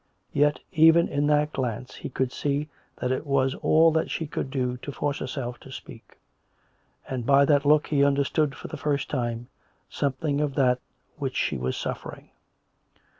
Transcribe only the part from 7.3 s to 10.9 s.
that look he understood for the first time something of that